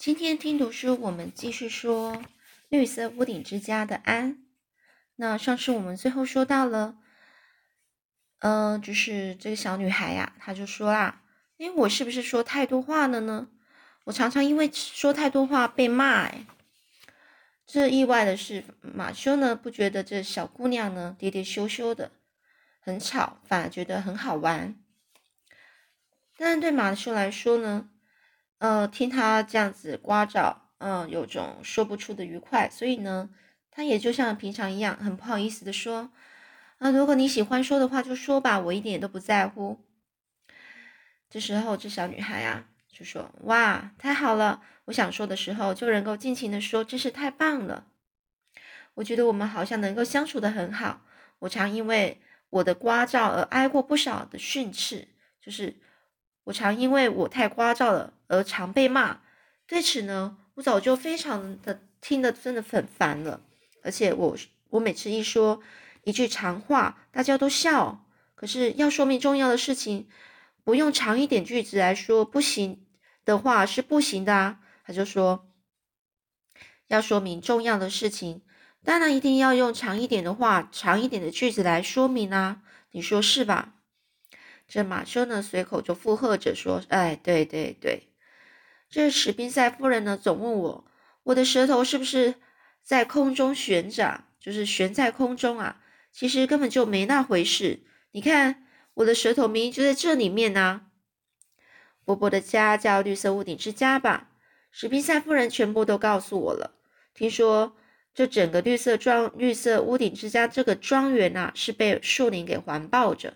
[0.00, 2.22] 今天听读书，我们继续说
[2.70, 4.42] 绿色屋顶之家的安。
[5.16, 6.96] 那上次我们最后说到了，
[8.38, 11.20] 嗯，就是这个小女孩呀，她就说啦
[11.60, 13.48] ：“哎，我是不是说太多话了呢？
[14.04, 16.46] 我常常因为说太多话被骂。”哎，
[17.66, 22.10] 这意外的是，马修呢不觉得这小姑娘呢喋喋羞羞的
[22.80, 24.74] 很吵，反而觉得很好玩。
[26.38, 27.90] 但对马修来说呢？
[28.60, 33.30] 呃，听他这样子刮噪，嗯，有种说不出的愉快，所以呢，
[33.70, 36.10] 他也就像平常一样，很不好意思的说，
[36.76, 39.80] 啊，如果你喜欢说的话就说吧，我一点都不在乎。
[41.30, 44.60] 这时候，这小女孩啊就说：“哇，太好了！
[44.84, 47.86] 我想说的时候就能够尽情的说，真是太棒了。
[48.96, 51.00] 我觉得我们好像能够相处的很好。
[51.38, 55.08] 我常因为我的刮噪而挨过不少的训斥，
[55.40, 55.80] 就是
[56.44, 59.22] 我常因为我太聒噪了。”而常被骂，
[59.66, 63.40] 对此呢，我早就非常的听得真的很烦了。
[63.82, 64.36] 而且我
[64.68, 65.60] 我每次一说
[66.04, 68.06] 一句长话，大家都笑。
[68.36, 70.08] 可是要说明重要的事情，
[70.62, 72.86] 不用长一点句子来说不行
[73.24, 74.60] 的话是不行的啊。
[74.84, 75.48] 他就说，
[76.86, 78.42] 要说明重要的事情，
[78.84, 82.62] 当然一定要用长一点的话、长一点的句子来说明啊。
[82.92, 83.74] 你说是吧？
[84.68, 88.06] 这马修呢，随口就附和着说：“哎，对对对。”
[88.90, 90.84] 这史宾塞夫人呢，总问我，
[91.22, 92.34] 我的舌头是不是
[92.82, 95.80] 在空中悬着，就是悬在空中啊？
[96.10, 97.84] 其实根本就没那回事。
[98.10, 100.82] 你看，我的舌头明明就在这里面呢。
[102.04, 104.30] 波波的家叫绿色屋顶之家吧？
[104.72, 106.74] 史宾塞夫人全部都告诉我了。
[107.14, 107.76] 听说
[108.12, 113.34] 这整个绿色庄、绿色屋顶之家这个庄园啊，是被树林给环抱着，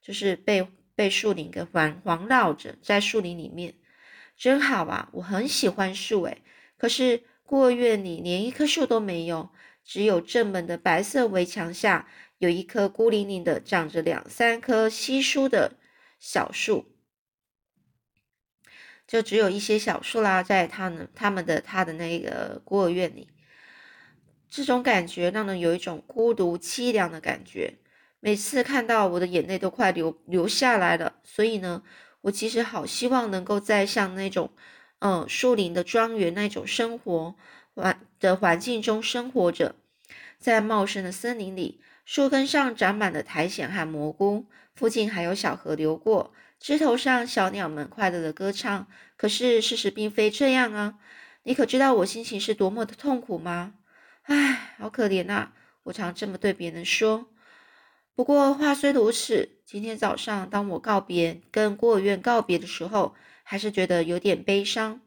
[0.00, 3.74] 就是被被树林给环环绕着，在树林里面。
[4.38, 6.42] 真好啊，我很喜欢树诶。
[6.78, 9.50] 可是孤儿院里连一棵树都没有，
[9.84, 12.06] 只有正门的白色围墙下
[12.38, 15.72] 有一棵孤零零的长着两三棵稀疏的
[16.20, 16.86] 小树，
[19.08, 23.28] 就只有一些小树啦，在他们他们的他的那个孤儿院里，
[24.48, 27.74] 这种感觉让人有一种孤独凄凉的感觉。
[28.20, 31.82] 每次看到我的眼泪都快流流下来了，所以呢。
[32.22, 34.50] 我其实好希望能够在像那种，
[34.98, 37.34] 嗯，树林的庄园那种生活
[37.74, 39.74] 环的环境中生活着，
[40.38, 48.88] 在茂盛的森林里，树根上长满了苔藓和蘑菇，附近还有小河流过，枝头上小鸟们快乐的歌唱。
[49.16, 50.98] 可是事实并非这样啊！
[51.44, 53.74] 你可知道我心情是多么的痛苦吗？
[54.22, 55.52] 唉，好可怜呐！
[55.84, 57.26] 我常这么对别人说。
[58.18, 63.14] 不过话虽如此，今天早上当我告别跟孤儿院告别的时候，
[63.44, 65.00] 还是觉得有点悲伤，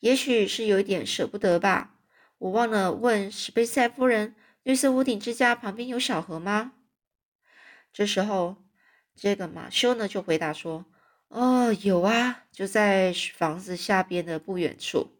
[0.00, 1.94] 也许是有一点舍不得吧。
[2.36, 6.74] 我忘了问史贝塞夫人，绿色屋顶之家旁边有小河吗？
[7.90, 8.56] 这时候，
[9.14, 10.84] 这个马修呢就回答说
[11.28, 15.16] ：“哦，有啊，就在房子下边的不远处。”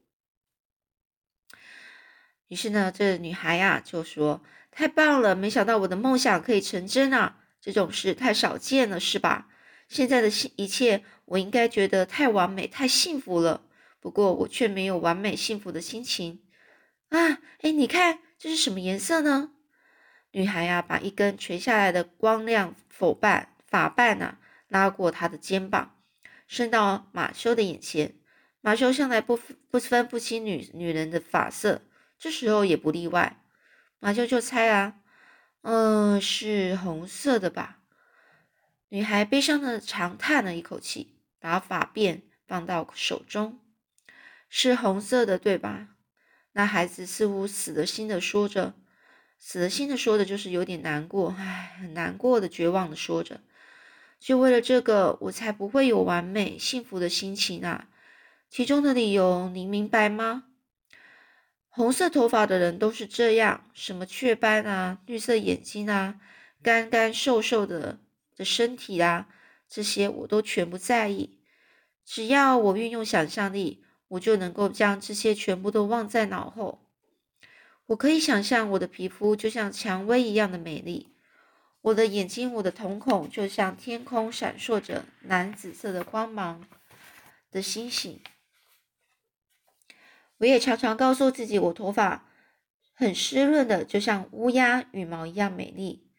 [2.49, 4.43] 于是呢，这女孩呀就说。
[4.77, 5.35] 太棒了！
[5.35, 7.39] 没想到我的梦想可以成真啊！
[7.63, 9.49] 这种事太少见了，是吧？
[9.89, 13.63] 现在的一切，我应该觉得太完美、太幸福了。
[14.01, 16.43] 不过我却没有完美幸福的心情
[17.09, 17.41] 啊！
[17.63, 19.53] 哎，你看这是什么颜色呢？
[20.33, 24.39] 女孩呀，把一根垂下来的光亮否瓣发瓣啊
[24.69, 25.97] 拉过她的肩膀，
[26.47, 28.17] 伸到马修的眼前。
[28.61, 31.81] 马修向来不不分不清女女人的发色，
[32.19, 33.43] 这时候也不例外。
[33.99, 35.01] 马修就猜啊，
[35.63, 37.79] 嗯，是红色的吧？
[38.89, 43.59] 女孩悲伤的长叹了一口气，把发辫放到手中，
[44.49, 45.89] 是红色的，对吧？
[46.53, 48.75] 那孩子似乎死了心的说着，
[49.39, 53.41] 死了心的说的就是有点难过，唉，很难过的、绝望的说着，
[54.21, 57.89] 就为了这个，我才不会有完美幸福的心情啊！
[58.49, 60.45] 其中的理由，您明白吗？
[61.77, 66.19] 红色头发的人都是这样，什么雀斑啊、绿色眼睛啊、
[66.63, 67.99] 干干瘦瘦的
[68.35, 69.29] 的身体啊，
[69.69, 71.39] 这些我都全不在意。
[72.03, 76.81] 只要我运用想象力，我就能够将这些全部都忘在脑后。
[77.89, 81.11] 我可以想象我的皮肤就像蔷薇一样的美丽，
[81.83, 86.67] 我的眼睛、我的瞳孔就像天空闪烁着蓝紫色的光芒
[87.51, 88.19] 的星星。
[90.39, 92.29] 我也常常告诉自己，我头发
[92.93, 96.11] 很湿润的，就像乌鸦羽毛一样美丽。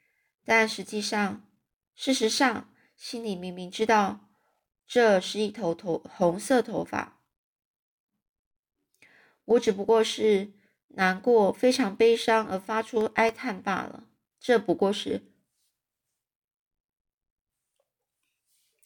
[0.43, 1.47] 但实际上，
[1.95, 4.29] 事实上，心里明明知道
[4.87, 7.21] 这是一头头红色头发。
[9.45, 10.53] 我只不过是
[10.89, 14.07] 难过、非常悲伤而发出哀叹罢了。
[14.39, 15.21] 这不过是，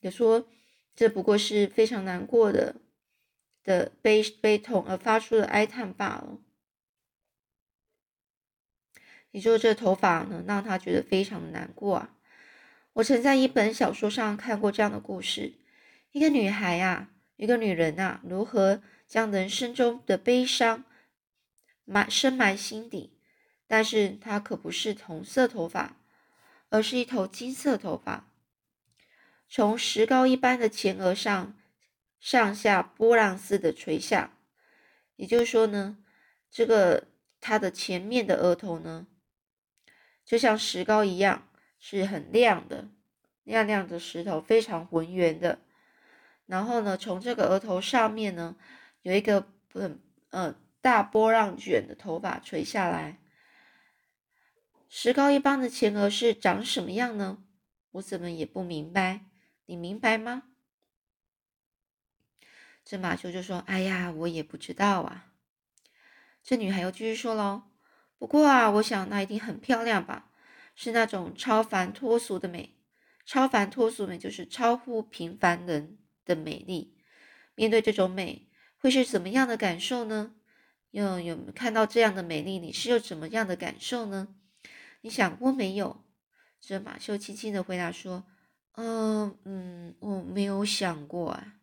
[0.02, 0.48] 也说
[0.96, 2.76] 这不过是非常难过的
[3.64, 6.40] 的悲悲痛而发出的哀叹罢了。
[9.32, 12.16] 也就是这头发呢，让他觉得非常的难过啊。
[12.94, 15.54] 我曾在一本小说上看过这样的故事：
[16.12, 20.84] 一个女孩呀，一个女人啊，如何将人生中的悲伤
[21.86, 23.18] 埋深埋心底。
[23.68, 25.96] 但是她可不是红色头发，
[26.68, 28.30] 而是一头金色头发，
[29.48, 31.58] 从石膏一般的前额上
[32.22, 34.32] 上下波浪似的垂下。
[35.18, 35.98] 也就是说呢，
[36.50, 37.10] 这个
[37.42, 39.08] 她的前面的额头呢，
[40.24, 41.50] 就像石膏一样。
[41.84, 42.90] 是很亮的，
[43.44, 45.58] 亮亮的石头，非常浑圆的。
[46.46, 48.56] 然后呢，从这个额头上面呢，
[49.02, 53.18] 有一个很呃大波浪卷的头发垂下来。
[54.88, 57.44] 石膏一般的前额是长什么样呢？
[57.94, 59.22] 我怎么也不明白，
[59.66, 60.51] 你明白吗？
[62.92, 65.32] 这马修就说：“哎呀，我也不知道啊。”
[66.44, 67.64] 这女孩又继续说喽
[68.20, 70.30] ：“不过啊，我想那一定很漂亮吧。”
[70.76, 72.76] 是那种超凡脱俗的美，
[73.26, 76.98] 超凡脱俗美就是超乎平凡人的美丽。
[77.56, 80.36] 面对这种美，会是怎么样的感受呢？
[80.90, 84.36] 又有看到这样的美丽，你是有怎么样的感受呢？
[85.00, 86.04] 你想过没有？
[86.60, 88.26] 这马修轻轻的回答说
[88.76, 91.54] ：“嗯嗯，我没有想过啊。”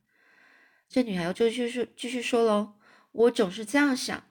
[0.88, 2.78] 这女孩又继续继续说喽
[3.12, 4.24] ：“我总是这样想，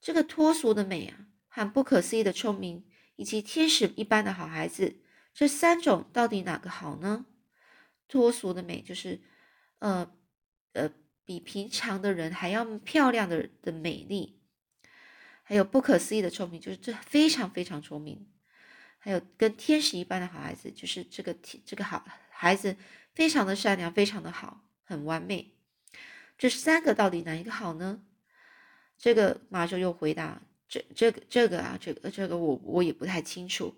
[0.00, 2.84] 这个脱俗的美啊，和不可思议的聪明。”
[3.16, 4.96] 以及天使一般的好孩子，
[5.34, 7.26] 这三种到底哪个好呢？
[8.08, 9.20] 脱俗的美就是，
[9.78, 10.10] 呃
[10.72, 10.90] 呃，
[11.24, 14.40] 比平常的人还要漂亮的的美丽，
[15.42, 18.26] 还有不可思议的聪明，就是这非常非常聪明，
[18.98, 22.76] 还有跟天使一般的好孩子，就是这个这个好孩子
[23.14, 25.51] 非常的善良，非常的好，很完美。
[26.42, 28.02] 这三个到底哪一个好呢？
[28.98, 30.42] 这个马修又回答。
[30.68, 33.76] 这这个这个啊，这个这个我我也不太清楚。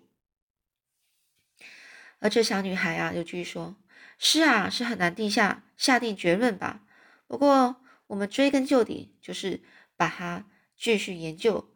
[2.17, 3.75] 而这小女孩啊，又继续说
[4.17, 6.81] ：“是啊，是很难定下下定结论吧？
[7.27, 9.61] 不过我们追根究底，就是
[9.95, 11.69] 把它继续研究，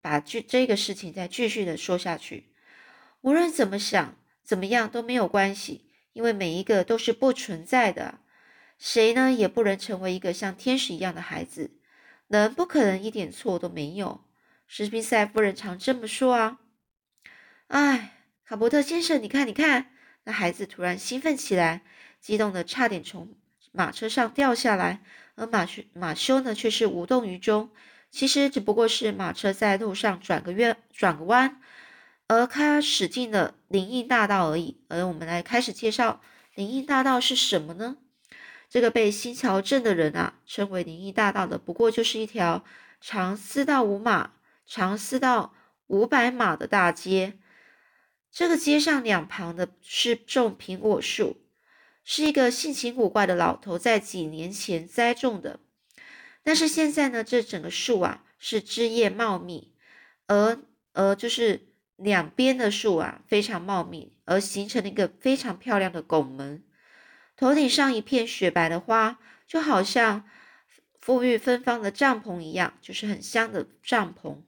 [0.00, 2.52] 把这这个事情再继续的说下去。
[3.22, 8.20] 无论怎么想，怎么样都没有关系，因为每一个都是不存在的。
[8.80, 11.70] 谁呢，也不能成为一个像天使一样的孩子，
[12.28, 14.24] 人不可能一点错都没有。”
[14.66, 16.60] 史宾塞夫人常这么说啊！
[17.66, 19.92] 哎，卡伯特先生，你看，你看，
[20.24, 21.82] 那孩子突然兴奋起来，
[22.20, 23.36] 激动的差点从
[23.70, 25.02] 马车上掉下来，
[25.34, 27.70] 而马修马修呢，却是无动于衷。
[28.10, 31.60] 其实只不过是马车在路上转个弯，转个弯，
[32.28, 34.80] 而他驶进了林荫大道而已。
[34.88, 36.22] 而我们来开始介绍
[36.54, 37.98] 林荫大道是什么呢？
[38.70, 42.64] 这个被新桥镇的人啊称为灵异大道的，不过就是一条
[43.02, 44.32] 长四到五码。
[44.72, 45.52] 长四到
[45.88, 47.36] 五百码的大街，
[48.30, 51.38] 这个街上两旁的是种苹果树，
[52.04, 55.58] 是一个性情古怪的老头在几年前栽种的。
[56.44, 59.72] 但是现在呢，这整个树啊是枝叶茂密，
[60.28, 60.56] 而
[60.92, 66.62] 而就是两边的树啊非常茂密，而形成了一个非常漂亮的拱门。
[67.40, 70.28] 头顶上一片雪白的花，就好像
[71.02, 74.42] 馥郁芬芳的帐篷一样，就是很香的帐篷。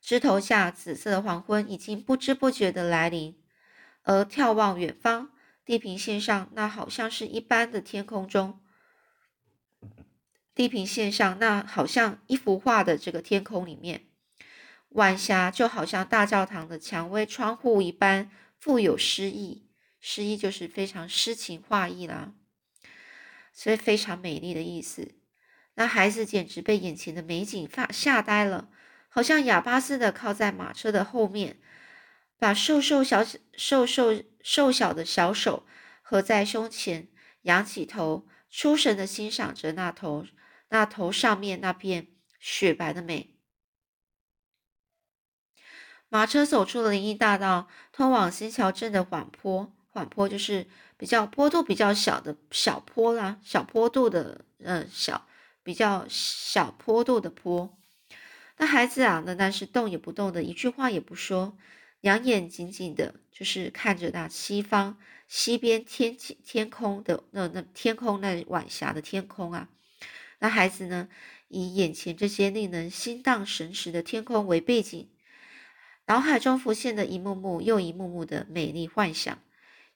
[0.00, 3.38] 枝头下，紫色的黄昏已经不知不觉的来临，
[4.04, 5.30] 而眺望远方，
[5.66, 8.58] 地平线上那好像是一般的天空中，
[10.54, 14.06] 地平线上那好像一幅画的这个天空里面，
[14.88, 19.66] 晚霞就好像大教堂的蔷薇窗户一般富有诗意，
[20.00, 22.32] 诗意就是非常诗情画意啦，
[23.52, 25.14] 所以非常美丽的意思。
[25.74, 28.70] 那孩子简直被眼前的美景发吓呆了。
[29.12, 31.60] 好像哑巴似的靠在马车的后面，
[32.38, 33.24] 把瘦瘦小
[33.56, 35.66] 瘦瘦瘦小的小手
[36.00, 37.08] 合在胸前，
[37.42, 40.24] 仰起头，出神的欣赏着那头
[40.68, 42.06] 那头上面那片
[42.38, 43.34] 雪白的美。
[46.08, 49.76] 马车走出了林荫大道，通往新桥镇的缓坡。
[49.92, 50.66] 缓坡就是
[50.96, 55.26] 比较坡度比较小的小坡啦，小坡度的，嗯，小
[55.62, 57.76] 比较小坡度的坡。
[58.56, 61.56] 那孩子啊，那但是动也不动的，一句话也不说，
[62.00, 69.68] 两眼紧紧的，就是看着那西方西边天天空的那那天空那晚霞的天空啊，
[70.38, 71.08] 那孩子呢，
[71.48, 75.08] 以眼前这些令人心荡神驰的天空为背景，
[76.06, 79.38] 脑海中浮现的一幕幕又一幕幕的美丽幻想。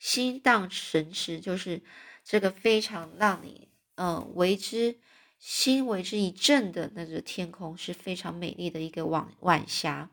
[0.04, 1.80] 心荡神驰就是
[2.22, 4.98] 这个非常让你嗯为之
[5.38, 10.10] 心为之一振的那个天空，是非常美丽的一个晚晚霞。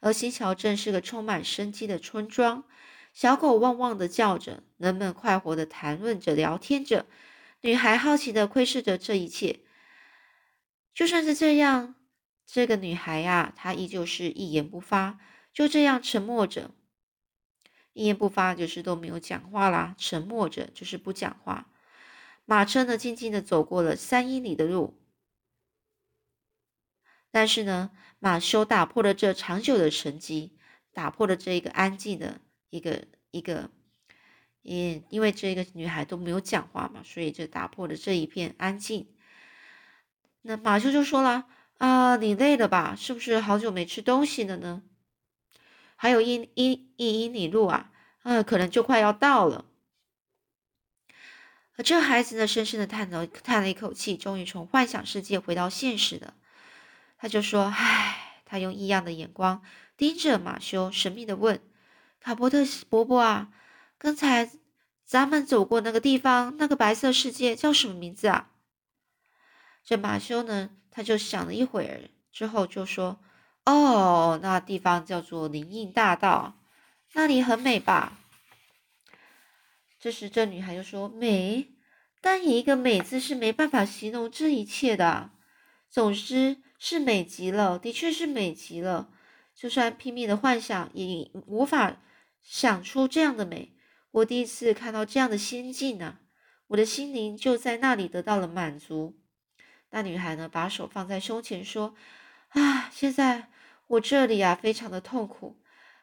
[0.00, 2.64] 而新桥镇是个充满生机的村庄。
[3.12, 7.04] 小狗汪汪的叫着，人们快活的谈论着、聊天着，
[7.60, 9.60] 女孩好奇的窥视着这一切。
[10.94, 11.94] 就算是这样，
[12.46, 15.18] 这个女孩呀，她依旧是一言不发，
[15.52, 16.70] 就这样沉默着。
[17.92, 21.68] 一言不发就是都没有讲话啦，沉默着就是不讲话。
[22.44, 24.98] 马车呢，静静的走过了三英里的路，
[27.30, 30.52] 但是呢，马修打破了这长久的沉寂，
[30.92, 32.40] 打破了这一个安静的。
[32.72, 33.70] 一个一个，
[34.62, 39.14] 因因为这个女孩都没有讲话嘛，所以就打破了这一片安静。
[40.40, 41.46] 那马修就说了
[41.76, 42.96] ：“啊，你累了吧？
[42.96, 44.82] 是不是好久没吃东西了呢？
[46.02, 47.92] 还有一一一英里路啊，
[48.24, 49.66] 啊，可能就快要到了。”
[51.84, 56.34] 这孩子呢，深深的叹了叹了一口气，终于从幻想世界回到现实的。
[57.16, 59.62] 他就说：“唉。”他用异样的眼光
[59.96, 61.62] 盯着马修，神秘的问。
[62.18, 63.52] 卡伯特伯伯啊，
[63.96, 64.50] 刚才
[65.04, 68.50] 咱们走过那个地方，那个白色世界叫什么名字啊？
[69.84, 73.20] 这马修呢，他就想了一会儿，之后就说
[73.64, 76.58] ：“哦，那地方叫做灵印大道，
[77.12, 78.18] 那里很美吧？”
[79.98, 81.68] 这时，这女孩就说：“美，
[82.20, 85.30] 单以一个美字是没办法形容这一切的。
[85.88, 89.10] 总之是美极了，的确是美极了。
[89.54, 91.96] 就算拼命的幻想，也无法。”
[92.44, 93.72] 想出这样的美，
[94.10, 96.18] 我第一次看到这样的仙境呢，
[96.66, 99.16] 我的心灵就在那里得到了满足。
[99.90, 101.94] 那女孩呢，把手放在胸前说
[102.50, 103.48] ：“啊，现在
[103.92, 105.60] 我这里啊，非常的痛苦，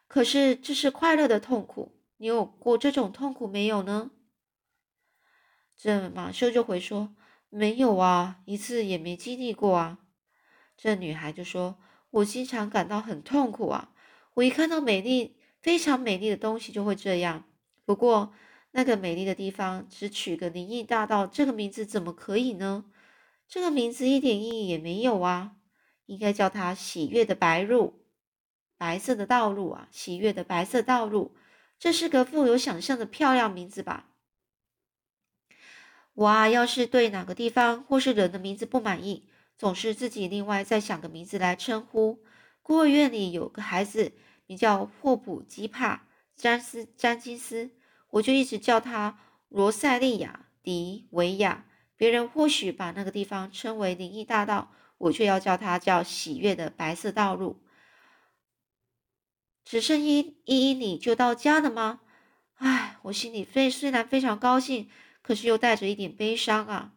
[0.08, 2.00] 可是这是快乐的痛苦。
[2.18, 4.12] 你有过这种痛苦没有呢？”
[5.76, 7.16] 这马修就回说
[7.50, 10.00] ：“没有啊，一次也没经历过啊。”
[10.78, 11.80] 这女孩就说
[12.12, 13.92] ：“我经常感到很痛苦啊，
[14.36, 17.44] 我一看到美丽。”非常美丽的东西就会这样。
[17.84, 18.32] 不过，
[18.72, 22.86] 那个美丽的地方只取个“灵异大道”这个名字，怎么可以呢？
[23.46, 25.58] 这个名字一点意义也没有啊！
[26.10, 28.02] 应该叫它“喜悦的白路”，
[28.78, 31.36] 白色的道路啊，喜悦的白色道路，
[31.78, 34.10] 这是个富有想象的漂亮名字吧？
[36.14, 42.24] 我啊，要是对哪个地方或是人的名字不满意，总是自己另外再想个名字来称呼。
[42.62, 44.14] 孤儿院里有个孩子。
[44.48, 47.70] 名叫霍普基帕詹斯詹金斯，
[48.10, 51.68] 我就一直叫他罗塞利亚迪维亚。
[51.96, 57.60] 别人或许把那个地方称为灵异大道，我却要叫它叫喜悦的白色道路。
[59.66, 62.02] 只剩一一一里就到家了吗？
[62.56, 64.90] 唉，我心里非虽然非常高兴，
[65.22, 66.94] 可是又带着一点悲伤啊。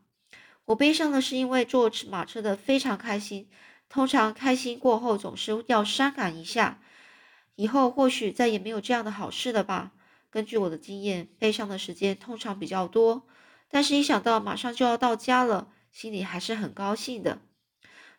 [0.67, 3.51] 我悲伤的是因为坐马车的非常开心，
[3.89, 6.81] 通常开心过后总是要伤感一下。
[7.57, 9.93] 以后或许再也没有这样的好事了吧？
[10.31, 13.29] 根据我的经验，悲伤的时间通常比较多。
[13.69, 17.43] 但是，一想到马上就要到家了，心里还是很高兴的。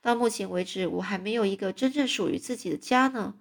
[0.03, 3.35] 到目前为止，我还没有一个真正属于自己的家呢。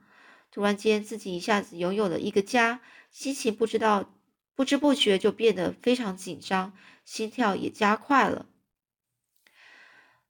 [0.52, 4.14] 突然间，自己一下子拥有了一个家，心情不知道
[4.54, 6.72] 不知不觉就变得非常紧张，
[7.04, 8.46] 心跳也加快了。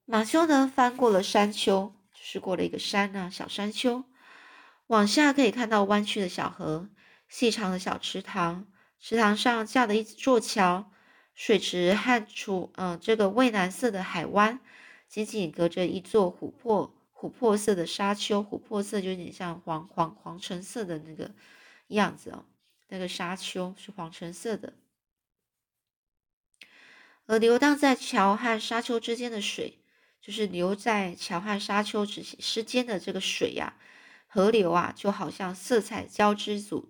[0.06, 4.04] 马修呢，翻过了山丘，就是过了一个山呢，小山丘。
[4.86, 6.88] 往下可以看到弯曲的小河，
[7.28, 8.66] 细长的小池塘，
[8.98, 10.90] 池塘上架了一座桥，
[11.34, 14.60] 水池和出嗯这个蔚蓝色的海湾，
[15.12, 21.34] 紧紧隔着一座琥珀琥珀色的沙丘，琥珀色就有点像黄黄黄橙色的那个
[21.88, 22.46] 样子哦，
[22.88, 24.72] 那个沙丘是黄橙色的，
[27.26, 29.80] 而流荡在桥和沙丘之间的水，
[30.18, 33.76] 就是流在桥和沙丘之之间的这个水呀。
[34.26, 36.88] 河流啊，就好像色彩交织组、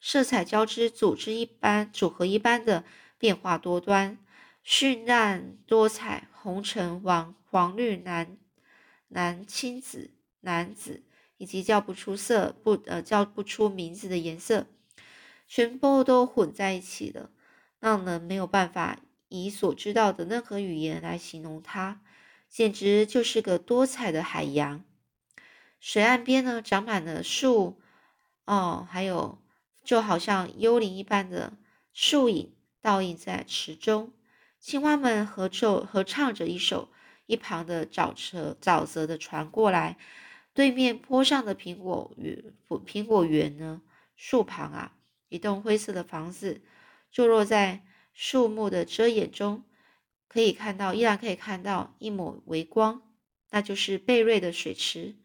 [0.00, 2.82] 色彩交织组织一般组合一般的
[3.18, 4.18] 变化多端、
[4.66, 8.38] 绚烂多彩，红橙黄黄绿蓝
[9.08, 11.02] 蓝青紫蓝紫，
[11.36, 14.66] 以及叫不出色不呃叫不出名字的颜色，
[15.46, 17.28] 全部都混在一起了，
[17.78, 22.00] 让人没有办法以所知道的任何语言来形容它，
[22.48, 24.82] 简直就是个多彩的海洋。
[25.78, 27.78] 水岸边呢，长满了树，
[28.46, 29.42] 哦，还有
[29.84, 31.52] 就好像幽灵一般的
[31.92, 34.14] 树影倒映在池中。
[34.58, 36.88] 青蛙们合奏合唱着一首
[37.32, 39.96] 一旁的沼泽沼泽的船过来。
[40.52, 42.52] 对面坡上的苹果园，
[42.84, 43.80] 苹果园呢？
[44.16, 44.94] 树旁啊，
[45.30, 46.60] 一栋灰色的房子，
[47.10, 49.64] 坐落在树木的遮掩中，
[50.28, 53.00] 可以看到，依然可以看到一抹微光，
[53.50, 55.16] 那就是贝瑞的水池。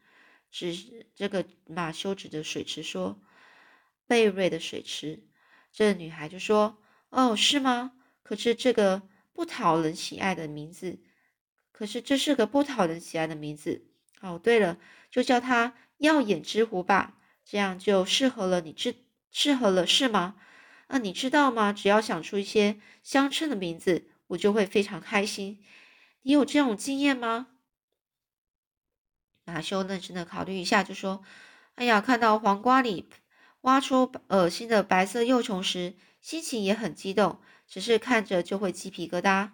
[0.50, 3.20] 指这个马修指着水池说
[4.08, 5.28] ：“贝瑞的水池。”
[5.74, 6.78] 这女孩就说
[7.12, 7.92] ：“哦，是吗？
[8.24, 9.02] 可是这个
[9.34, 10.98] 不讨人喜爱的名字，
[11.78, 13.86] 可是这是个不讨人喜爱的名字。
[14.22, 14.80] 哦，对了。”
[15.12, 18.62] 就叫它耀眼之湖吧，这样就适合了。
[18.62, 18.96] 你知
[19.32, 20.36] 适合了是吗？
[20.88, 21.72] 啊，你知道吗？
[21.72, 25.64] 只要想出一些相称的名字，我就会非常开心。
[26.24, 27.48] 你有这种经验吗？
[29.46, 31.24] 马修认真的考虑一下，就说
[31.76, 33.08] ：“哎呀，看到黄瓜里
[33.62, 39.52] 挖出恶心的白色幼虫时，心情也很激动，只是看着就会鸡皮疙瘩。”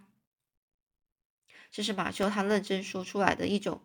[1.73, 3.81] 这是马修他认真说出来的一种。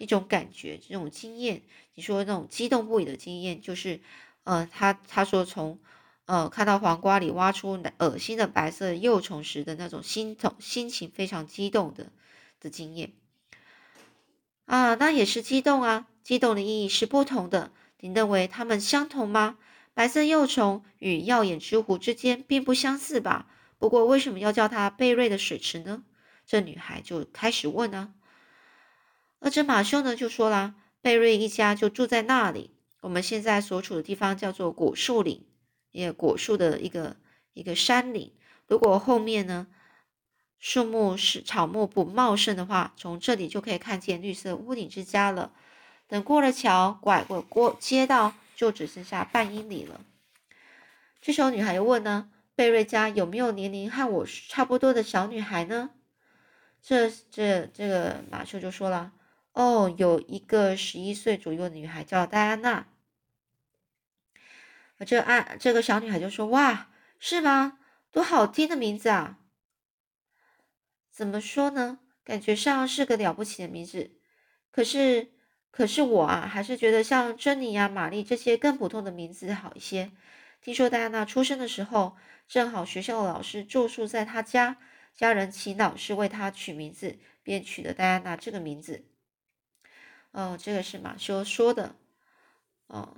[0.00, 1.62] 一种感觉，这种经验，
[1.96, 4.00] 你说那种激动不已的经验，就是，
[4.44, 5.80] 呃，他他说从，
[6.26, 12.12] 呃，看到黄瓜里挖出恶心的白色幼虫时的那种心痛心情非常激动的
[12.60, 13.12] 的经验，
[14.66, 19.58] 啊，那也是激动啊，激动的意义是不同的，你认为它们相同吗？
[19.94, 23.48] 白色幼虫与耀眼之湖之间并不相似吧？
[23.80, 26.04] 不过为什么要叫它贝瑞的水池呢？
[26.48, 28.14] 这女孩就开始问呢。
[29.38, 32.70] 而这马修呢就说啦：“贝瑞一家就住在那里。
[33.02, 35.46] 我们现在所处的地方叫做果树岭，
[35.92, 37.16] 也果树的一个
[37.52, 38.32] 一个山岭。
[38.66, 39.66] 如果后面呢
[40.58, 45.52] 树木是草木不茂盛的话，从这里就可以看见绿色屋顶之家了。
[46.08, 50.00] 等过了桥，拐过过街道，就只剩下半英里了。”
[51.20, 55.90] 这时候女孩又问呢：“贝瑞家有没有年龄和我差不多的小女孩呢？”
[56.82, 59.12] 这这这个马修就说了。
[59.52, 62.86] 哦，有一个十一岁左右的女孩叫戴安娜。
[65.04, 67.78] 这安这个小女孩就说：“哇，是吗？
[68.10, 69.38] 多好听的名字啊！
[71.10, 71.98] 怎么说呢？
[72.24, 74.12] 感觉上是个了不起的名字。
[74.70, 75.32] 可是，
[75.70, 80.12] 可是我啊，还是觉得像珍妮呀、玛丽这些更普通的名字好一些。
[80.60, 84.76] 听说戴安娜出生的时候，正好学校的老师住宿在她家，
[85.18, 89.04] 家人请老师为他取名字，便取了戴安娜这个名字。”
[90.30, 91.96] 哦，这个是马修说的。
[92.86, 93.16] 哦，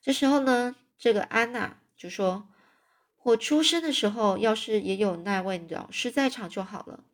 [0.00, 2.48] 这时候呢，这个安娜就说
[3.24, 7.04] ：“我出生的时候，要是也有那位老师在场就好了。”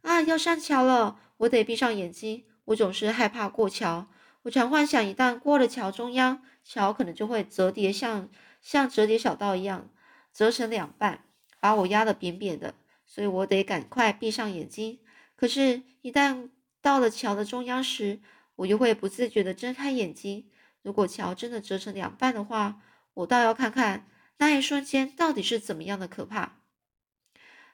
[0.00, 2.46] 啊，要上桥了，我得闭上眼睛。
[2.64, 4.08] 我总是害怕过桥，
[4.42, 8.30] 我常幻想一旦过了桥中央，桥可能就会折叠，像
[8.62, 9.90] 像折叠小道一样
[10.32, 11.24] 折成两半，
[11.60, 12.74] 把我压得扁扁的。
[13.06, 15.00] 所以我得赶快闭上眼睛。
[15.36, 16.48] 可是，一旦
[16.80, 18.20] 到了桥的中央时，
[18.56, 20.48] 我又会不自觉地睁开眼睛。
[20.82, 22.80] 如果桥真的折成两半的话，
[23.14, 24.06] 我倒要看看
[24.38, 26.60] 那一瞬间到底是怎么样的可怕。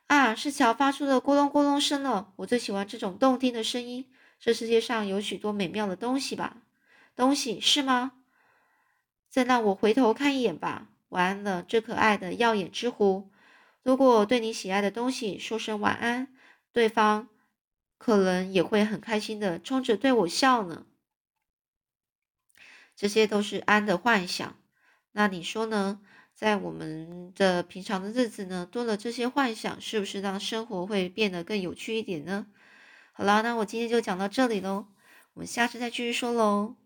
[0.07, 2.33] 啊，是桥发出的咕隆咕隆声了。
[2.37, 4.11] 我最喜欢这种动听的声音。
[4.41, 6.59] 这世界上有许多美妙的东西吧？
[7.15, 8.13] 东西是吗？
[9.29, 10.89] 再让我回头看一眼吧。
[11.11, 13.31] 晚安了，最可爱的耀眼之湖。
[13.87, 16.35] 如果对你喜爱的东西说声晚安，
[16.73, 17.29] 对方。
[17.99, 20.85] 可能也会很开心的冲着对我笑呢。
[22.95, 24.55] 这些都是安的幻想。
[25.13, 26.01] 那你说呢？
[26.35, 32.47] 在我们的平常的日子呢，多了这些幻想，是不是让生活会变得更有趣一点呢？
[33.13, 34.89] 好了，那我今天就讲到这里喽，
[35.33, 36.77] 我们下次再继续说喽。